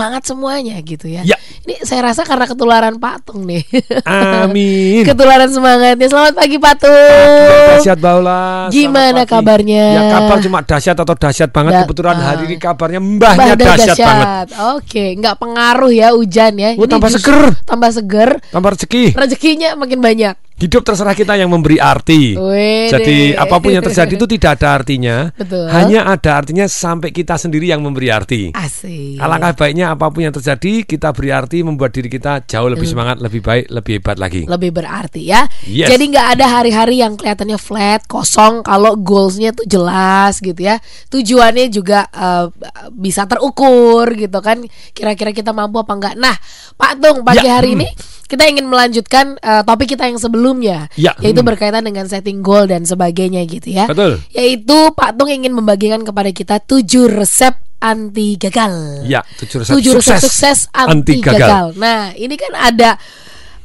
semangat 0.00 0.24
semuanya 0.24 0.80
gitu 0.80 1.12
ya. 1.12 1.20
Ya. 1.28 1.36
Ini 1.68 1.84
saya 1.84 2.08
rasa 2.08 2.24
karena 2.24 2.48
ketularan 2.48 2.96
Patung 2.96 3.44
nih. 3.44 3.60
Amin. 4.08 5.04
ketularan 5.12 5.52
semangatnya. 5.52 6.08
Selamat 6.08 6.40
pagi 6.40 6.56
Patung. 6.56 7.68
Dahsyat 7.76 8.00
Baula. 8.00 8.72
Gimana 8.72 9.28
pagi. 9.28 9.36
kabarnya? 9.36 9.84
Ya 9.92 10.02
kabar 10.08 10.36
cuma 10.40 10.64
dahsyat 10.64 10.96
atau 10.96 11.12
dahsyat 11.12 11.52
banget. 11.52 11.72
Da- 11.76 11.80
Kebetulan 11.84 12.16
ah. 12.16 12.24
hari 12.32 12.42
ini 12.48 12.56
kabarnya 12.56 13.00
mbahnya 13.04 13.52
Mbah 13.60 13.68
dahsyat 13.76 13.96
banget. 14.00 14.46
Oke, 14.72 15.04
nggak 15.20 15.36
pengaruh 15.36 15.92
ya 15.92 16.16
hujan 16.16 16.56
ya. 16.56 16.72
Oh, 16.80 16.88
Ini 16.88 16.92
tambah 16.96 17.10
seger. 17.12 17.40
Tambah 17.68 17.90
seger. 17.92 18.30
Tambah 18.48 18.70
rezeki. 18.72 19.04
Rezekinya 19.20 19.76
makin 19.76 20.00
banyak. 20.00 20.34
Hidup 20.60 20.84
terserah 20.84 21.16
kita 21.16 21.40
yang 21.40 21.48
memberi 21.48 21.80
arti. 21.80 22.36
Wede. 22.36 22.92
Jadi 22.92 23.18
apa 23.32 23.56
pun 23.56 23.72
yang 23.72 23.80
terjadi 23.80 24.12
itu 24.12 24.28
tidak 24.28 24.60
ada 24.60 24.76
artinya. 24.76 25.32
Betul. 25.32 25.64
Hanya 25.72 26.04
ada 26.04 26.36
artinya 26.36 26.68
sampai 26.68 27.10
kita 27.10 27.40
sendiri 27.40 27.72
yang 27.72 27.80
memberi 27.80 28.12
arti. 28.12 28.52
Asik. 28.52 29.16
Alangkah 29.16 29.56
baiknya 29.56 29.96
apa 29.96 30.12
pun 30.12 30.20
yang 30.20 30.36
terjadi 30.36 30.84
kita 30.84 31.16
beri 31.16 31.32
arti 31.32 31.64
membuat 31.64 31.96
diri 31.96 32.12
kita 32.12 32.44
jauh 32.44 32.68
lebih 32.68 32.84
Hmm. 32.84 32.92
semangat, 32.92 33.16
lebih 33.24 33.40
baik, 33.40 33.72
lebih 33.72 33.92
hebat 33.96 34.16
lagi. 34.20 34.42
lebih 34.44 34.70
berarti 34.74 35.22
ya. 35.24 35.48
Yes. 35.64 35.96
Jadi 35.96 36.04
nggak 36.12 36.28
ada 36.36 36.46
hari-hari 36.60 37.00
yang 37.00 37.16
kelihatannya 37.16 37.56
flat, 37.56 38.04
kosong 38.04 38.60
kalau 38.60 39.00
goalsnya 39.00 39.56
tuh 39.56 39.64
jelas 39.64 40.44
gitu 40.44 40.60
ya. 40.60 40.76
Tujuannya 41.08 41.72
juga 41.72 42.04
eh, 42.12 42.52
bisa 42.92 43.24
terukur 43.24 44.12
gitu 44.12 44.38
kan. 44.44 44.60
Kira-kira 44.92 45.32
kita 45.32 45.56
mampu 45.56 45.80
apa 45.80 45.92
enggak. 45.96 46.14
Nah, 46.20 46.36
Pak 46.76 47.00
Tung 47.00 47.24
pagi 47.24 47.48
Ya, 47.48 47.56
hari 47.56 47.72
hmm. 47.72 47.88
Kita 48.30 48.46
ingin 48.46 48.70
melanjutkan 48.70 49.34
eh, 49.42 49.62
topik 49.66 49.98
kita 49.98 50.06
yang 50.06 50.22
sebelumnya, 50.22 50.86
Ya, 50.94 51.18
yaitu 51.18 51.42
hmm. 51.42 51.50
berkaitan 51.50 51.82
dengan 51.82 52.06
setting 52.06 52.46
goal 52.46 52.70
dan 52.70 52.86
sebagainya 52.86 53.42
gitu 53.50 53.74
ya. 53.74 53.90
Betul. 53.90 54.22
Yaitu 54.30 54.94
Pak 54.94 55.18
Tung 55.18 55.26
ingin 55.26 55.50
membagikan 55.50 56.06
kepada 56.06 56.30
kita 56.30 56.62
tujuh 56.62 57.10
resep 57.10 57.58
anti 57.82 58.38
gagal. 58.38 59.02
Ya, 59.10 59.26
tujuh 59.42 59.66
resep 59.66 59.72
tujuh 59.74 59.92
resep 59.98 60.22
sukses 60.22 60.22
sukses 60.22 60.58
anti, 60.70 60.92
anti 60.94 61.14
gagal. 61.18 61.38
gagal. 61.42 61.66
Nah, 61.74 62.14
ini 62.14 62.34
kan 62.38 62.52
ada 62.54 62.90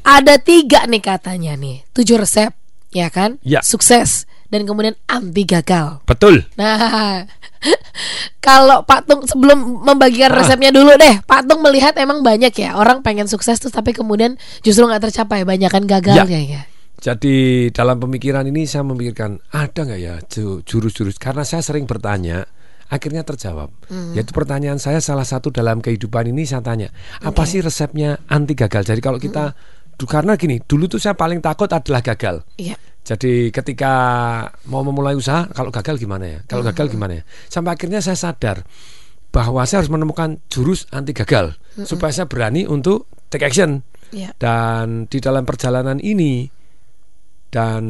ada 0.02 0.34
tiga 0.42 0.90
nih 0.90 1.02
katanya 1.06 1.54
nih, 1.54 1.86
tujuh 1.94 2.18
resep, 2.18 2.50
ya 2.90 3.14
kan? 3.14 3.38
Ya. 3.46 3.62
Sukses 3.62 4.26
dan 4.56 4.64
kemudian 4.64 4.96
anti 5.06 5.44
gagal. 5.44 6.00
Betul. 6.04 6.48
Nah, 6.56 7.28
kalau 8.46 8.84
Pak 8.84 9.06
Tung 9.06 9.22
sebelum 9.26 9.84
membagikan 9.84 10.32
Ah. 10.32 10.40
resepnya 10.40 10.70
dulu 10.70 10.96
deh, 10.96 11.20
Pak 11.22 11.46
Tung 11.46 11.60
melihat 11.60 11.94
emang 11.98 12.22
banyak 12.22 12.54
ya 12.54 12.76
orang 12.76 13.02
pengen 13.02 13.26
sukses 13.26 13.58
tuh 13.58 13.70
tapi 13.70 13.92
kemudian 13.92 14.36
justru 14.62 14.86
nggak 14.86 15.04
tercapai, 15.04 15.44
banyakan 15.44 15.84
gagalnya 15.84 16.42
ya. 16.42 16.62
Jadi 16.96 17.70
dalam 17.70 18.00
pemikiran 18.00 18.48
ini 18.48 18.64
saya 18.64 18.82
memikirkan 18.82 19.38
ada 19.52 19.84
nggak 19.84 20.00
ya 20.00 20.16
ju- 20.26 20.64
jurus-jurus 20.64 21.20
karena 21.20 21.44
saya 21.44 21.60
sering 21.60 21.84
bertanya 21.84 22.48
akhirnya 22.88 23.22
terjawab. 23.22 23.70
Hmm. 23.86 24.16
Yaitu 24.16 24.32
pertanyaan 24.32 24.80
saya 24.80 25.04
salah 25.04 25.26
satu 25.26 25.52
dalam 25.52 25.82
kehidupan 25.82 26.30
ini 26.30 26.48
saya 26.48 26.62
tanya 26.62 26.90
apa 27.20 27.44
sih 27.44 27.60
resepnya 27.60 28.24
anti 28.26 28.56
gagal. 28.56 28.88
Jadi 28.88 29.02
kalau 29.02 29.20
kita 29.20 29.52
Hmm. 29.52 30.08
karena 30.08 30.34
gini 30.36 30.60
dulu 30.60 30.88
tuh 30.88 30.98
saya 30.98 31.14
paling 31.14 31.40
takut 31.40 31.68
adalah 31.68 32.00
gagal. 32.00 32.42
Iya. 32.56 32.80
Jadi 33.06 33.54
ketika 33.54 33.94
mau 34.66 34.82
memulai 34.82 35.14
usaha 35.14 35.46
kalau 35.54 35.70
gagal 35.70 36.02
gimana 36.02 36.26
ya? 36.26 36.40
Kalau 36.50 36.66
gagal 36.66 36.90
gimana 36.90 37.22
ya? 37.22 37.24
Sampai 37.46 37.78
akhirnya 37.78 38.02
saya 38.02 38.18
sadar 38.18 38.66
bahwa 39.30 39.62
saya 39.70 39.86
harus 39.86 39.94
menemukan 39.94 40.42
jurus 40.50 40.90
anti 40.90 41.14
gagal 41.14 41.54
supaya 41.86 42.10
saya 42.10 42.26
berani 42.26 42.66
untuk 42.66 43.06
take 43.30 43.46
action. 43.46 43.86
Iya. 44.10 44.34
Dan 44.42 45.06
di 45.06 45.22
dalam 45.22 45.46
perjalanan 45.46 46.02
ini 46.02 46.50
dan 47.54 47.84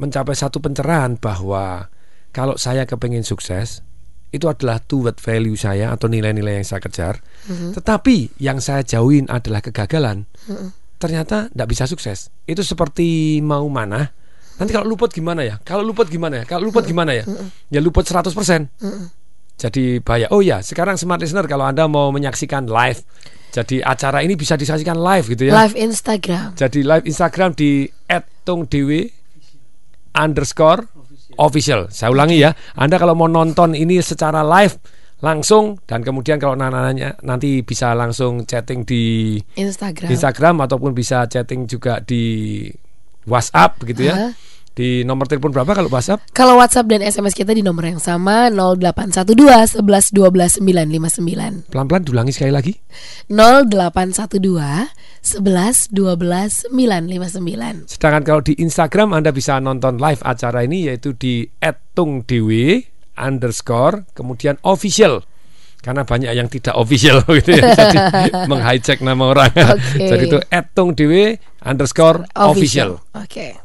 mencapai 0.00 0.32
satu 0.32 0.64
pencerahan 0.64 1.20
bahwa 1.20 1.92
kalau 2.32 2.56
saya 2.56 2.88
kepengen 2.88 3.28
sukses 3.28 3.84
itu 4.32 4.48
adalah 4.48 4.80
two 4.80 5.04
word 5.04 5.20
value 5.20 5.60
saya 5.60 5.92
atau 5.92 6.08
nilai-nilai 6.08 6.56
yang 6.56 6.64
saya 6.64 6.80
kejar. 6.80 7.20
Tetapi 7.76 8.40
yang 8.40 8.64
saya 8.64 8.80
jauhin 8.80 9.28
adalah 9.28 9.60
kegagalan. 9.60 10.24
Ternyata 10.96 11.52
tidak 11.52 11.68
bisa 11.68 11.84
sukses. 11.84 12.32
Itu 12.48 12.64
seperti 12.64 13.38
mau 13.44 13.68
mana. 13.68 14.21
Nanti 14.60 14.72
kalau 14.74 14.86
luput 14.88 15.10
gimana 15.12 15.40
ya? 15.46 15.56
Kalau 15.62 15.86
luput 15.86 16.08
gimana 16.10 16.42
ya? 16.42 16.44
Kalau 16.44 16.68
luput 16.68 16.84
gimana 16.84 17.12
ya? 17.16 17.24
Ya 17.72 17.80
luput 17.80 18.04
100%. 18.04 18.32
Jadi 19.60 20.02
bahaya. 20.02 20.26
Oh 20.34 20.42
ya, 20.42 20.58
sekarang 20.58 20.98
smart 20.98 21.22
listener 21.22 21.46
kalau 21.46 21.68
Anda 21.68 21.86
mau 21.86 22.10
menyaksikan 22.10 22.66
live. 22.66 23.04
Jadi 23.52 23.84
acara 23.84 24.24
ini 24.24 24.32
bisa 24.32 24.56
disaksikan 24.56 24.96
live 24.96 25.28
gitu 25.28 25.52
ya. 25.52 25.52
Live 25.52 25.76
Instagram. 25.76 26.56
Jadi 26.56 26.80
live 26.82 27.04
Instagram 27.04 27.52
di 27.52 27.84
@tungdewi 28.48 29.12
underscore 30.16 30.88
official. 31.36 31.92
Saya 31.92 32.10
ulangi 32.10 32.40
ya. 32.40 32.56
Anda 32.74 32.96
kalau 32.96 33.12
mau 33.12 33.28
nonton 33.28 33.76
ini 33.76 34.00
secara 34.00 34.40
live 34.40 34.80
langsung 35.22 35.78
dan 35.86 36.02
kemudian 36.02 36.40
kalau 36.40 36.58
nanya 36.58 37.14
nanti 37.22 37.62
bisa 37.62 37.94
langsung 37.94 38.42
chatting 38.48 38.82
di 38.82 39.36
Instagram. 39.54 40.10
Instagram 40.10 40.56
ataupun 40.66 40.90
bisa 40.96 41.28
chatting 41.30 41.70
juga 41.70 42.02
di 42.02 42.66
WhatsApp 43.28 43.78
begitu 43.78 44.10
ya. 44.10 44.14
Hah? 44.16 44.30
Di 44.72 45.04
nomor 45.04 45.28
telepon 45.28 45.52
berapa 45.52 45.76
kalau 45.76 45.92
WhatsApp? 45.92 46.24
Kalau 46.32 46.56
WhatsApp 46.56 46.88
dan 46.88 47.04
SMS 47.04 47.36
kita 47.36 47.52
di 47.52 47.60
nomor 47.60 47.84
yang 47.84 48.00
sama 48.00 48.48
0812 48.48 49.84
11 49.84 50.16
12 50.16 50.64
959. 50.64 51.68
Pelan-pelan 51.68 52.02
diulangi 52.08 52.32
sekali 52.32 52.52
lagi. 52.56 52.72
0812 53.28 54.32
11 55.20 55.92
12 55.92 56.72
959. 56.72 57.92
Sedangkan 57.92 58.22
kalau 58.24 58.40
di 58.40 58.56
Instagram 58.56 59.12
Anda 59.12 59.28
bisa 59.28 59.60
nonton 59.60 60.00
live 60.00 60.24
acara 60.24 60.64
ini 60.64 60.88
yaitu 60.88 61.12
di 61.20 61.44
@tungdewi 61.92 62.88
underscore 63.12 64.08
kemudian 64.16 64.56
official 64.64 65.20
karena 65.84 66.06
banyak 66.06 66.32
yang 66.32 66.48
tidak 66.48 66.72
official 66.78 67.20
gitu 67.42 67.58
ya 67.58 67.74
jadi 67.76 67.98
menghijack 68.50 69.04
nama 69.04 69.36
orang 69.36 69.52
Oke. 69.52 70.00
jadi 70.00 70.24
itu 70.24 70.38
@tungdewi 70.72 71.36
underscore 71.60 72.24
official. 72.34 73.04
Oke. 73.14 73.61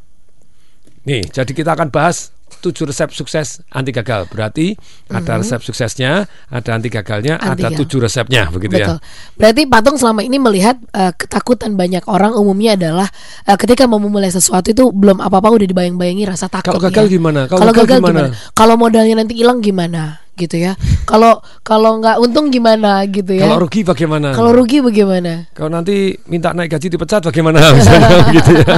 Nih 1.07 1.23
jadi 1.31 1.51
kita 1.55 1.71
akan 1.71 1.87
bahas 1.87 2.35
tujuh 2.57 2.89
resep 2.89 3.13
sukses 3.13 3.61
anti 3.69 3.93
gagal 3.93 4.25
berarti 4.31 4.73
ada 5.11 5.39
resep 5.39 5.61
suksesnya 5.61 6.25
ada 6.49 6.69
anti 6.73 6.89
gagalnya 6.89 7.37
Anti 7.37 7.63
ada 7.63 7.75
tujuh 7.75 8.01
resepnya 8.01 8.49
begitu 8.49 8.75
Betul. 8.81 8.97
ya 8.97 9.35
Berarti 9.37 9.61
Patung 9.69 9.95
selama 9.99 10.25
ini 10.25 10.41
melihat 10.41 10.79
eh, 10.95 11.13
ketakutan 11.13 11.77
banyak 11.77 12.03
orang 12.09 12.33
umumnya 12.33 12.73
adalah 12.73 13.07
eh, 13.45 13.57
ketika 13.59 13.85
mau 13.85 14.01
memulai 14.01 14.33
sesuatu 14.33 14.73
itu 14.73 14.89
belum 14.89 15.21
apa-apa 15.21 15.53
udah 15.53 15.67
dibayang-bayangi 15.69 16.23
rasa 16.25 16.49
takut. 16.49 16.73
Kalau 16.73 16.81
gagal 16.81 17.05
ya. 17.05 17.11
gimana? 17.19 17.41
Kalau 17.45 17.59
Kalau 17.61 17.73
gagal 17.75 17.85
gagal 17.85 17.99
gimana? 18.01 18.19
gimana? 18.33 18.51
Kalau 18.57 18.75
modalnya 18.79 19.15
nanti 19.21 19.33
hilang 19.37 19.59
gimana? 19.61 20.26
Gitu 20.37 20.53
ya. 20.55 20.77
Kalau 21.03 21.41
kalau 21.65 21.97
nggak 21.97 22.21
untung 22.21 22.47
gimana 22.47 23.01
gitu 23.09 23.33
ya. 23.33 23.49
kalau 23.49 23.57
rugi 23.57 23.81
bagaimana 23.81 24.37
Kalau 24.37 24.53
rugi 24.53 24.79
bagaimana? 24.79 25.49
Kalau 25.51 25.73
nanti 25.73 26.13
minta 26.29 26.53
naik 26.53 26.69
gaji 26.69 26.87
dipecat 26.87 27.25
bagaimana 27.25 27.57
misalnya 27.75 28.21
gitu 28.37 28.51
ya. 28.53 28.75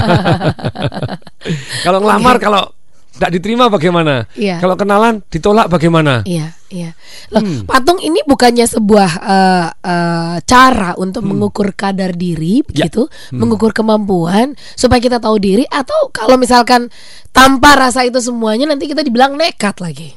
kalau 1.84 2.00
ngelamar 2.00 2.38
kalau 2.40 2.64
tidak 3.10 3.36
diterima 3.36 3.68
bagaimana? 3.68 4.32
Iya. 4.32 4.64
Kalau 4.64 4.80
kenalan 4.80 5.20
ditolak 5.28 5.68
bagaimana? 5.68 6.24
Iya, 6.24 6.56
iya. 6.72 6.96
Loh, 7.36 7.44
Hmm. 7.44 7.68
patung 7.68 8.00
ini 8.00 8.24
bukannya 8.24 8.64
sebuah 8.64 9.12
eh, 9.20 9.68
eh, 9.76 10.36
cara 10.48 10.96
untuk 10.96 11.28
mengukur 11.28 11.76
kadar 11.76 12.16
diri, 12.16 12.64
Hmm. 12.64 12.72
Ya. 12.72 12.88
begitu, 12.88 13.12
mengukur 13.36 13.76
kemampuan 13.76 14.56
supaya 14.72 15.04
kita 15.04 15.20
tahu 15.20 15.36
diri, 15.36 15.68
atau 15.68 16.08
kalau 16.16 16.40
misalkan 16.40 16.88
tanpa 17.36 17.76
rasa 17.76 18.08
itu 18.08 18.24
semuanya 18.24 18.72
nanti 18.72 18.88
kita 18.88 19.04
dibilang 19.04 19.36
nekat 19.36 19.84
lagi. 19.84 20.16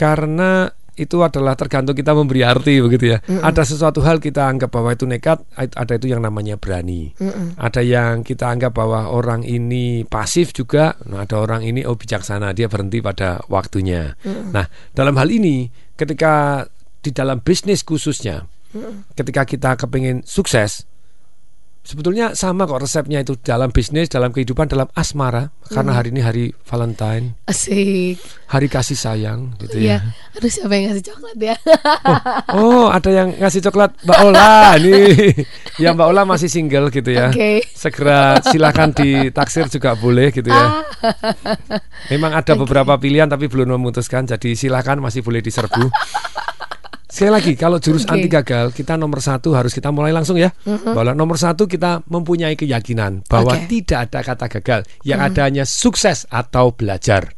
Karena 0.00 0.72
itu 0.96 1.20
adalah 1.24 1.56
tergantung 1.56 1.96
kita 1.96 2.12
memberi 2.12 2.44
arti 2.44 2.76
begitu 2.80 3.16
ya. 3.16 3.18
Ada 3.24 3.64
sesuatu 3.64 4.04
hal 4.04 4.20
kita 4.20 4.48
anggap 4.48 4.72
bahwa 4.72 4.92
itu 4.92 5.08
nekat, 5.08 5.44
ada 5.56 5.92
itu 5.96 6.12
yang 6.12 6.20
namanya 6.24 6.56
berani. 6.60 7.12
Ada 7.56 7.80
yang 7.80 8.20
kita 8.20 8.48
anggap 8.48 8.76
bahwa 8.76 9.08
orang 9.08 9.44
ini 9.44 10.04
pasif 10.04 10.52
juga, 10.56 10.96
nah 11.08 11.24
ada 11.24 11.40
orang 11.40 11.64
ini 11.64 11.84
oh 11.88 11.96
bijaksana, 11.96 12.52
dia 12.52 12.68
berhenti 12.68 13.00
pada 13.00 13.40
waktunya. 13.48 14.12
Nah, 14.52 14.68
dalam 14.92 15.16
hal 15.16 15.28
ini 15.28 15.68
ketika 15.96 16.64
di 17.00 17.16
dalam 17.16 17.40
bisnis 17.40 17.80
khususnya, 17.80 18.44
ketika 19.16 19.48
kita 19.48 19.80
kepingin 19.80 20.20
sukses, 20.28 20.84
sebetulnya 21.90 22.38
sama 22.38 22.62
kok 22.64 22.78
resepnya 22.78 23.18
itu 23.18 23.34
dalam 23.36 23.74
bisnis, 23.74 24.06
dalam 24.06 24.30
kehidupan, 24.30 24.70
dalam 24.70 24.86
asmara. 24.94 25.50
Karena 25.66 25.94
hari 25.94 26.10
ini 26.10 26.18
hari 26.18 26.44
Valentine, 26.66 27.34
Asik. 27.46 28.18
hari 28.46 28.66
kasih 28.66 28.94
sayang, 28.94 29.54
gitu 29.58 29.78
Iya. 29.78 30.02
ya. 30.02 30.34
Aduh 30.34 30.50
siapa 30.50 30.74
yang 30.74 30.90
ngasih 30.90 31.04
coklat 31.06 31.36
ya? 31.38 31.54
Oh, 32.50 32.90
ada 32.90 33.10
yang 33.10 33.28
ngasih 33.38 33.62
coklat 33.62 33.90
Mbak 34.02 34.18
Ola 34.24 34.50
nih. 34.82 35.30
Ya 35.78 35.94
Mbak 35.94 36.06
Ola 36.10 36.22
masih 36.26 36.50
single 36.50 36.90
gitu 36.90 37.10
ya. 37.10 37.30
Oke. 37.30 37.62
Segera 37.70 38.42
silahkan 38.42 38.90
ditaksir 38.90 39.66
juga 39.66 39.94
boleh 39.94 40.34
gitu 40.34 40.50
ya. 40.50 40.82
Memang 42.10 42.34
ada 42.34 42.52
beberapa 42.54 42.98
pilihan 42.98 43.30
tapi 43.30 43.46
belum 43.46 43.78
memutuskan. 43.78 44.26
Jadi 44.26 44.58
silahkan 44.58 44.98
masih 44.98 45.22
boleh 45.22 45.38
diserbu. 45.38 45.86
Sekali 47.10 47.32
lagi, 47.34 47.52
kalau 47.58 47.82
jurus 47.82 48.06
Oke. 48.06 48.14
anti 48.14 48.28
gagal, 48.30 48.70
kita 48.70 48.94
nomor 48.94 49.18
satu 49.18 49.50
harus 49.52 49.74
kita 49.74 49.90
mulai 49.90 50.14
langsung 50.14 50.38
ya. 50.38 50.54
Bahwa 50.64 51.12
nomor 51.12 51.36
satu 51.36 51.66
kita 51.66 52.06
mempunyai 52.06 52.54
keyakinan 52.54 53.26
bahwa 53.26 53.58
Oke. 53.58 53.66
tidak 53.66 54.08
ada 54.08 54.20
kata 54.22 54.46
gagal, 54.46 54.80
yang 55.02 55.18
ada 55.18 55.50
hanya 55.50 55.66
sukses 55.66 56.24
atau 56.30 56.70
belajar. 56.70 57.34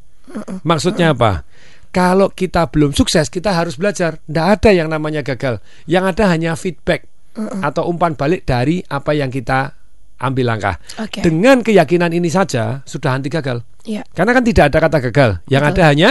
Maksudnya 0.62 1.16
apa? 1.16 1.48
kalau 1.92 2.32
kita 2.32 2.72
belum 2.72 2.96
sukses, 2.96 3.28
kita 3.28 3.52
harus 3.52 3.76
belajar. 3.76 4.16
Tidak 4.24 4.46
ada 4.48 4.70
yang 4.72 4.88
namanya 4.88 5.20
gagal. 5.20 5.60
Yang 5.84 6.16
ada 6.16 6.25
hanya 6.32 6.56
feedback 6.56 7.04
atau 7.36 7.84
umpan 7.88 8.16
balik 8.16 8.48
dari 8.48 8.80
apa 8.88 9.12
yang 9.12 9.28
kita 9.28 9.76
ambil 10.25 10.56
langkah. 10.56 10.80
Oke. 10.96 11.20
Dengan 11.20 11.60
keyakinan 11.60 12.16
ini 12.16 12.32
saja 12.32 12.80
sudah 12.88 13.12
anti 13.12 13.28
gagal. 13.28 13.60
Iya. 13.84 14.08
Karena 14.16 14.32
kan 14.32 14.44
tidak 14.44 14.64
ada 14.72 14.78
kata 14.80 14.98
gagal. 15.10 15.30
Yang 15.52 15.62
Betul. 15.68 15.72
ada 15.76 15.82
hanya 15.92 16.10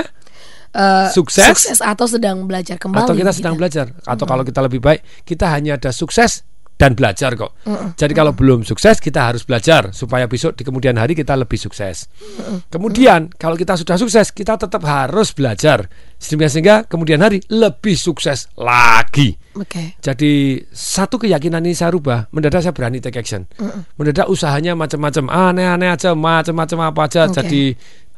Eh, 0.72 1.10
Sukses. 1.12 1.68
atau 1.84 2.08
sedang 2.08 2.48
belajar 2.48 2.80
kembali. 2.80 3.04
atau 3.04 3.12
kita 3.12 3.36
gitu. 3.36 3.40
sedang 3.44 3.60
belajar 3.60 3.92
atau 4.08 4.24
kalau 4.24 4.48
kita 4.48 4.64
lebih 4.64 4.80
baik 4.80 5.04
kita 5.28 5.52
hanya 5.52 5.76
ada 5.76 5.92
sukses 5.92 6.48
dan 6.80 6.98
belajar 6.98 7.38
kok. 7.38 7.54
Jadi 7.94 8.10
kalau 8.18 8.34
belum 8.34 8.66
sukses 8.66 8.98
kita 8.98 9.30
harus 9.30 9.46
belajar 9.46 9.94
supaya 9.94 10.26
besok 10.26 10.58
di 10.58 10.66
kemudian 10.66 10.98
hari 10.98 11.14
kita 11.14 11.38
lebih 11.38 11.60
sukses. 11.62 12.10
Kemudian 12.74 13.30
kalau 13.38 13.54
kita 13.54 13.78
sudah 13.78 14.02
sukses 14.02 14.34
kita 14.34 14.58
tetap 14.58 14.82
harus 14.90 15.30
belajar 15.30 15.86
sehingga 16.18 16.50
sehingga 16.50 16.76
kemudian 16.90 17.22
hari 17.22 17.38
lebih 17.54 17.94
sukses 17.94 18.50
lagi. 18.58 19.38
Oke. 19.54 19.94
Jadi 20.02 20.58
satu 20.74 21.22
keyakinan 21.22 21.62
ini 21.62 21.78
saya 21.78 21.94
rubah, 21.94 22.26
mendadak 22.34 22.66
saya 22.66 22.74
berani 22.74 22.98
take 22.98 23.22
action. 23.22 23.46
Mendadak 24.02 24.26
usahanya 24.26 24.74
macam-macam, 24.74 25.30
aneh-aneh 25.30 25.94
aja, 25.94 26.18
macam-macam 26.18 26.78
apa 26.90 27.02
aja 27.06 27.22
Oke. 27.30 27.36
jadi 27.46 27.64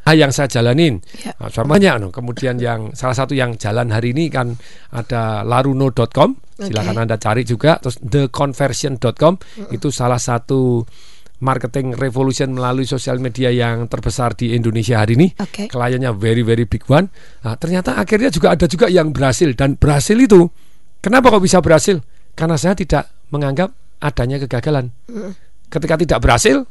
hal 0.04 0.16
yang 0.20 0.32
saya 0.36 0.52
jalanin. 0.52 1.00
Ya. 1.24 1.32
Nah, 1.40 1.50
banyak 1.50 1.94
no. 2.00 2.08
Kemudian 2.12 2.60
yang 2.60 2.92
salah 2.94 3.16
satu 3.16 3.34
yang 3.36 3.56
jalan 3.56 3.92
hari 3.92 4.12
ini 4.12 4.28
kan 4.28 4.56
ada 4.92 5.44
laruno.com. 5.48 6.36
Silakan 6.54 7.08
Anda 7.08 7.18
cari 7.18 7.44
juga 7.44 7.82
terus 7.82 7.98
theconversion.com 8.00 9.34
itu 9.74 9.88
salah 9.90 10.22
satu 10.22 10.86
marketing 11.44 12.00
revolution 12.00 12.56
melalui 12.56 12.88
sosial 12.88 13.20
media 13.20 13.52
yang 13.52 13.92
terbesar 13.92 14.32
di 14.38 14.56
Indonesia 14.56 15.04
hari 15.04 15.20
ini. 15.20 15.28
Oke. 15.40 15.68
Kliennya 15.68 16.16
very 16.16 16.44
very 16.46 16.64
big 16.64 16.88
one. 16.88 17.12
Nah, 17.44 17.60
ternyata 17.60 18.00
akhirnya 18.00 18.32
juga 18.32 18.56
ada 18.56 18.66
juga 18.70 18.88
yang 18.88 19.12
berhasil 19.12 19.52
dan 19.56 19.76
berhasil 19.76 20.16
itu 20.16 20.48
kenapa 21.04 21.32
kok 21.34 21.44
bisa 21.44 21.60
berhasil? 21.60 22.00
Karena 22.34 22.56
saya 22.56 22.74
tidak 22.80 23.12
menganggap 23.30 23.76
adanya 24.00 24.40
kegagalan. 24.42 24.92
Ketika 25.72 25.96
tidak 25.98 26.20
berhasil, 26.22 26.66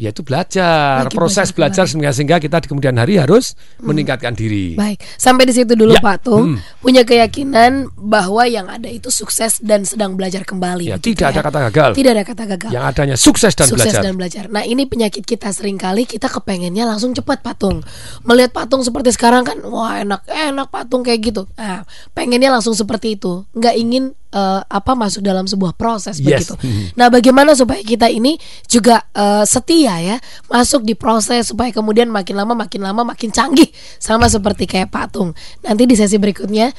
yaitu 0.00 0.24
belajar, 0.24 1.06
Lagi 1.06 1.14
proses 1.14 1.52
belajar 1.52 1.72
belajar 1.72 1.84
sehingga 1.88 2.10
sehingga 2.12 2.36
kita 2.36 2.58
di 2.60 2.66
kemudian 2.68 2.94
hari 3.00 3.16
harus 3.16 3.56
meningkatkan 3.80 4.36
diri. 4.36 4.74
Baik, 4.76 5.00
sampai 5.16 5.48
di 5.48 5.54
situ 5.54 5.72
dulu 5.72 5.92
Ya. 5.92 6.00
Pak 6.00 6.24
Tung. 6.24 6.56
Hmm. 6.56 6.58
Punya 6.80 7.04
keyakinan 7.04 7.92
bahwa 7.94 8.48
yang 8.48 8.66
ada 8.66 8.88
itu 8.88 9.12
sukses 9.12 9.60
dan 9.60 9.84
sedang 9.84 10.16
belajar 10.16 10.42
kembali. 10.42 10.88
Ya, 10.88 10.96
tidak 10.96 11.36
ada 11.36 11.40
ya? 11.40 11.44
kata 11.44 11.58
gagal. 11.68 11.90
Tidak 11.92 12.10
ada 12.16 12.24
kata 12.24 12.44
gagal. 12.56 12.70
Yang 12.72 12.84
adanya 12.88 13.16
sukses 13.20 13.52
dan 13.52 13.66
sukses 13.68 13.92
belajar. 13.92 14.02
dan 14.02 14.12
belajar. 14.16 14.44
Nah 14.48 14.62
ini 14.64 14.88
penyakit 14.88 15.24
kita 15.28 15.52
sering 15.52 15.76
kali 15.76 16.08
kita 16.08 16.32
kepengennya 16.32 16.88
langsung 16.88 17.12
cepat 17.12 17.44
patung. 17.44 17.84
Melihat 18.24 18.56
patung 18.56 18.80
seperti 18.80 19.12
sekarang 19.12 19.44
kan, 19.44 19.60
wah 19.68 20.00
enak 20.00 20.24
enak 20.28 20.68
patung 20.72 21.04
kayak 21.04 21.20
gitu. 21.20 21.44
Nah 21.60 21.84
pengennya 22.16 22.48
langsung 22.48 22.72
seperti 22.72 23.20
itu, 23.20 23.44
nggak 23.52 23.74
ingin 23.76 24.16
eh, 24.32 24.60
apa 24.64 24.92
masuk 24.96 25.20
dalam 25.20 25.44
sebuah 25.44 25.76
proses 25.76 26.16
Yes. 26.18 26.24
begitu. 26.48 26.54
Mhm. 26.58 26.96
Nah 26.96 27.12
bagaimana 27.12 27.52
supaya 27.52 27.84
kita 27.84 28.08
ini 28.08 28.40
juga 28.64 29.04
eh, 29.12 29.44
setia 29.44 30.00
ya, 30.00 30.16
masuk 30.48 30.82
di 30.82 30.96
proses 30.96 31.52
supaya 31.52 31.68
kemudian 31.68 32.08
makin 32.08 32.34
lama 32.34 32.56
makin 32.56 32.80
lama 32.80 33.04
makin 33.04 33.28
canggih 33.28 33.68
sama 34.00 34.26
seperti 34.32 34.64
kayak 34.64 34.88
patung. 34.88 35.36
Nanti 35.60 35.84
di 35.84 35.92
sesi 35.92 36.16
berikutnya 36.16 36.72